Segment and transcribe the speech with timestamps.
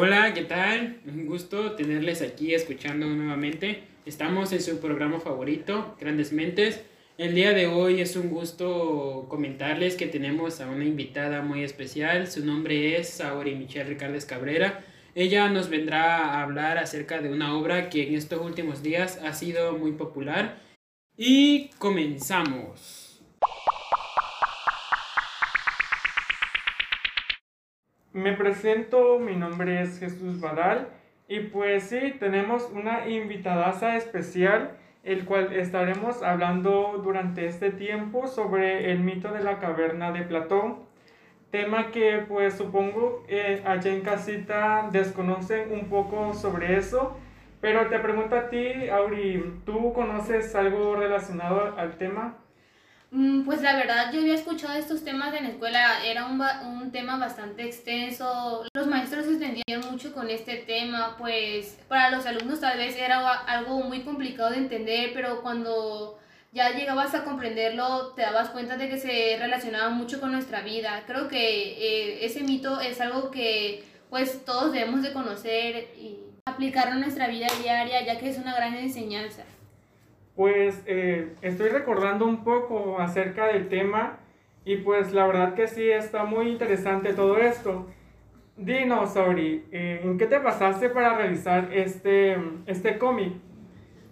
[0.00, 1.00] Hola, ¿qué tal?
[1.08, 3.82] Un gusto tenerles aquí escuchando nuevamente.
[4.06, 6.84] Estamos en su programa favorito, Grandes Mentes.
[7.16, 12.30] El día de hoy es un gusto comentarles que tenemos a una invitada muy especial.
[12.30, 14.84] Su nombre es Saori Michelle Ricardes Cabrera.
[15.16, 19.32] Ella nos vendrá a hablar acerca de una obra que en estos últimos días ha
[19.32, 20.60] sido muy popular.
[21.16, 23.07] Y comenzamos.
[28.18, 30.88] Me presento, mi nombre es Jesús Badal
[31.28, 34.72] y pues sí, tenemos una invitadaza especial,
[35.04, 40.80] el cual estaremos hablando durante este tiempo sobre el mito de la caverna de Platón,
[41.52, 47.16] tema que pues supongo eh, allá en casita desconocen un poco sobre eso,
[47.60, 52.36] pero te pregunto a ti, Auri, ¿tú conoces algo relacionado al tema?
[53.10, 56.92] Mm, pues la verdad, yo había escuchado estos temas en la escuela, era un, un
[56.92, 62.60] tema bastante extenso, los maestros se extendían mucho con este tema, pues para los alumnos
[62.60, 66.18] tal vez era algo muy complicado de entender, pero cuando
[66.52, 71.04] ya llegabas a comprenderlo te dabas cuenta de que se relacionaba mucho con nuestra vida.
[71.06, 76.88] Creo que eh, ese mito es algo que pues todos debemos de conocer y aplicar
[76.88, 79.44] en nuestra vida diaria, ya que es una gran enseñanza.
[80.38, 84.20] Pues eh, estoy recordando un poco acerca del tema
[84.64, 87.88] y pues la verdad que sí está muy interesante todo esto.
[88.56, 93.32] Dinos, Sauri, eh, ¿en qué te pasaste para realizar este, este cómic?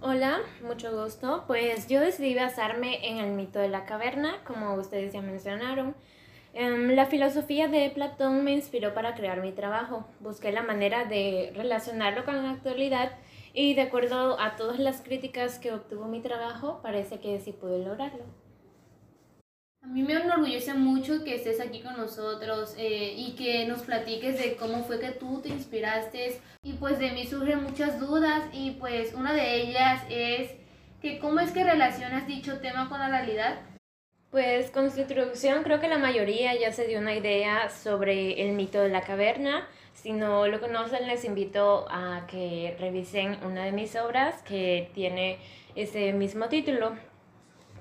[0.00, 1.42] Hola, mucho gusto.
[1.48, 5.96] Pues yo decidí basarme en el mito de la caverna, como ustedes ya mencionaron.
[6.54, 10.06] Em, la filosofía de Platón me inspiró para crear mi trabajo.
[10.20, 13.10] Busqué la manera de relacionarlo con la actualidad
[13.54, 17.84] y de acuerdo a todas las críticas que obtuvo mi trabajo, parece que sí pude
[17.84, 18.24] lograrlo.
[19.82, 24.38] A mí me enorgullece mucho que estés aquí con nosotros eh, y que nos platiques
[24.38, 28.72] de cómo fue que tú te inspiraste y pues de mí surgen muchas dudas y
[28.72, 30.52] pues una de ellas es
[31.00, 33.58] que cómo es que relacionas dicho tema con la realidad.
[34.32, 38.52] Pues con su introducción creo que la mayoría ya se dio una idea sobre el
[38.52, 43.72] mito de la caverna, si no lo conocen, les invito a que revisen una de
[43.72, 45.36] mis obras que tiene
[45.74, 46.96] ese mismo título.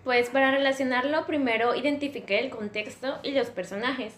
[0.03, 4.13] Pues para relacionarlo, primero identifiqué el contexto y los personajes.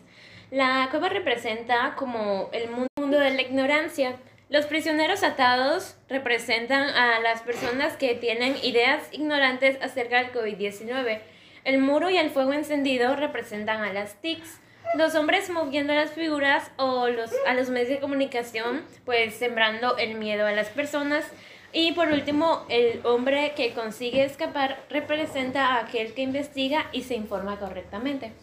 [0.50, 4.16] La cueva representa como el mundo de la ignorancia.
[4.50, 11.22] Los prisioneros atados representan a las personas que tienen ideas ignorantes acerca del COVID-19.
[11.64, 14.60] El muro y el fuego encendido representan a las TICs
[14.96, 20.16] los hombres moviendo las figuras o los, a los medios de comunicación, pues sembrando el
[20.16, 21.26] miedo a las personas.
[21.72, 27.16] Y por último, el hombre que consigue escapar representa a aquel que investiga y se
[27.16, 28.34] informa correctamente.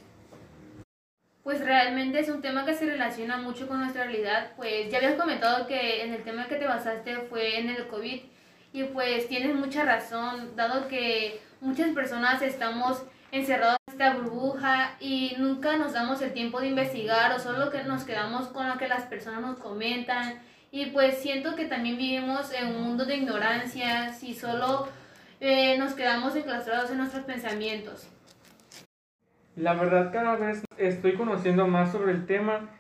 [1.45, 4.53] Pues realmente es un tema que se relaciona mucho con nuestra realidad.
[4.57, 8.23] Pues ya habías comentado que en el tema que te basaste fue en el COVID
[8.73, 15.35] y pues tienes mucha razón, dado que muchas personas estamos encerrados en esta burbuja y
[15.39, 18.89] nunca nos damos el tiempo de investigar o solo que nos quedamos con lo que
[18.89, 20.41] las personas nos comentan.
[20.71, 24.89] Y pues siento que también vivimos en un mundo de ignorancia si solo
[25.41, 28.09] eh, nos quedamos enclaustrados en nuestros pensamientos.
[29.57, 32.71] La verdad cada vez estoy conociendo más sobre el tema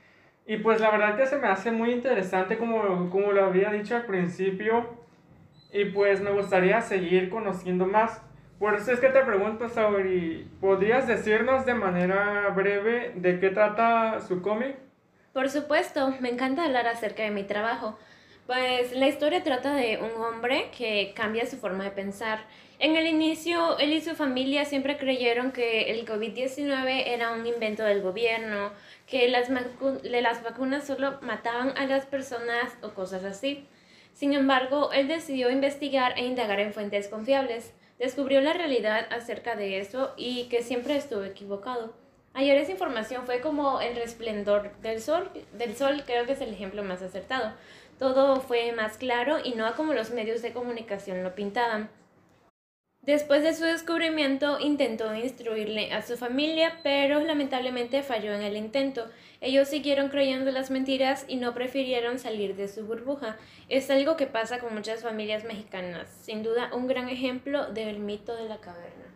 [0.47, 3.97] y pues la verdad que se me hace muy interesante como, como lo había dicho
[3.97, 5.01] al principio
[5.73, 8.21] y pues me gustaría seguir conociendo más.
[8.59, 14.21] Por eso es que te pregunto, Sauri, ¿podrías decirnos de manera breve de qué trata
[14.21, 14.77] su cómic?
[15.33, 17.99] Por supuesto, me encanta hablar acerca de mi trabajo.
[18.47, 22.41] Pues la historia trata de un hombre que cambia su forma de pensar.
[22.81, 27.85] En el inicio, él y su familia siempre creyeron que el COVID-19 era un invento
[27.85, 28.73] del gobierno,
[29.07, 29.49] que las,
[30.03, 33.69] las vacunas solo mataban a las personas o cosas así.
[34.13, 39.79] Sin embargo, él decidió investigar e indagar en fuentes confiables descubrió la realidad acerca de
[39.79, 41.93] eso y que siempre estuvo equivocado.
[42.33, 46.53] Ayer esa información fue como el resplendor del sol, del sol creo que es el
[46.53, 47.53] ejemplo más acertado.
[47.99, 51.91] Todo fue más claro y no como los medios de comunicación lo pintaban.
[53.03, 59.07] Después de su descubrimiento intentó instruirle a su familia, pero lamentablemente falló en el intento.
[59.41, 63.39] Ellos siguieron creyendo las mentiras y no prefirieron salir de su burbuja.
[63.71, 66.09] Es algo que pasa con muchas familias mexicanas.
[66.23, 69.07] Sin duda, un gran ejemplo del mito de la caverna.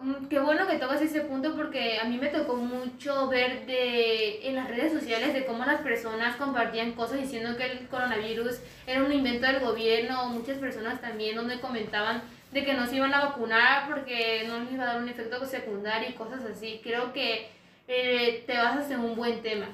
[0.00, 4.48] Mm, qué bueno que tocas ese punto porque a mí me tocó mucho ver de,
[4.48, 9.04] en las redes sociales de cómo las personas compartían cosas diciendo que el coronavirus era
[9.04, 10.30] un invento del gobierno.
[10.30, 12.22] Muchas personas también donde comentaban
[12.52, 15.44] de que no se iban a vacunar porque no les iba a dar un efecto
[15.44, 16.80] secundario y cosas así.
[16.82, 17.48] Creo que
[17.86, 19.66] eh, te basas en un buen tema.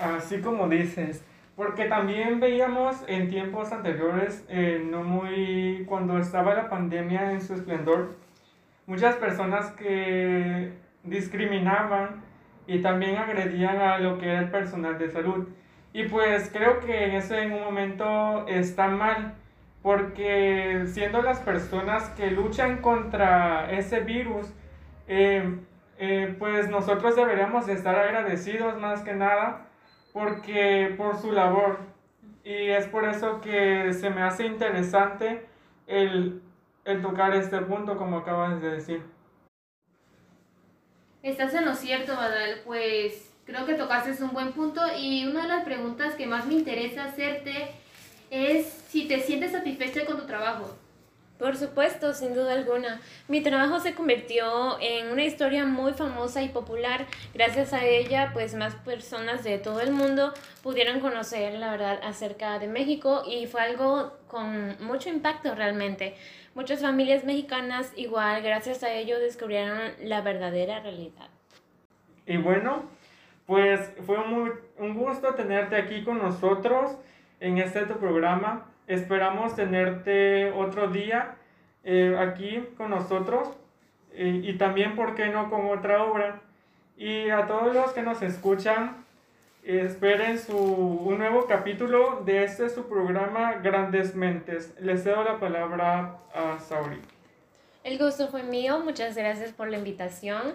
[0.00, 1.24] Así como dices,
[1.56, 7.54] porque también veíamos en tiempos anteriores, eh, no muy, cuando estaba la pandemia en su
[7.54, 8.16] esplendor,
[8.86, 10.72] muchas personas que
[11.02, 12.22] discriminaban
[12.66, 15.48] y también agredían a lo que era el personal de salud.
[15.92, 19.34] Y pues creo que eso en un momento está mal,
[19.86, 24.48] porque siendo las personas que luchan contra ese virus,
[25.06, 25.60] eh,
[25.96, 29.68] eh, pues nosotros deberíamos estar agradecidos más que nada
[30.12, 31.78] porque por su labor.
[32.42, 35.46] Y es por eso que se me hace interesante
[35.86, 36.42] el,
[36.84, 39.04] el tocar este punto, como acabas de decir.
[41.22, 45.48] Estás en lo cierto, Badal, pues creo que tocaste un buen punto y una de
[45.48, 47.70] las preguntas que más me interesa hacerte
[48.30, 50.76] es si te sientes satisfecha con tu trabajo.
[51.38, 53.00] Por supuesto, sin duda alguna.
[53.28, 57.04] Mi trabajo se convirtió en una historia muy famosa y popular.
[57.34, 60.32] Gracias a ella, pues más personas de todo el mundo
[60.62, 66.14] pudieron conocer la verdad acerca de México y fue algo con mucho impacto realmente.
[66.54, 71.28] Muchas familias mexicanas igual, gracias a ello, descubrieron la verdadera realidad.
[72.24, 72.84] Y bueno,
[73.44, 76.96] pues fue muy, un gusto tenerte aquí con nosotros
[77.40, 78.66] en este tu programa.
[78.86, 81.36] Esperamos tenerte otro día
[81.84, 83.48] eh, aquí con nosotros
[84.12, 86.40] eh, y también, ¿por qué no?, con otra obra.
[86.96, 89.04] Y a todos los que nos escuchan,
[89.62, 94.74] esperen su, un nuevo capítulo de este su programa Grandes Mentes.
[94.80, 97.00] Les cedo la palabra a Sauri.
[97.84, 100.54] El gusto fue mío, muchas gracias por la invitación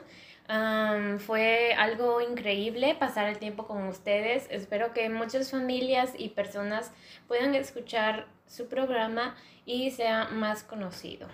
[1.20, 4.48] fue algo increíble pasar el tiempo con ustedes.
[4.50, 6.92] Espero que muchas familias y personas
[7.28, 9.36] puedan escuchar su programa
[9.66, 11.28] y sea más conocido.